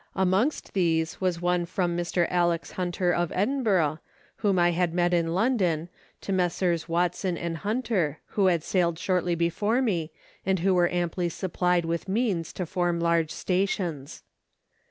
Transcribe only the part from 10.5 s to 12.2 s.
who were amply supplied with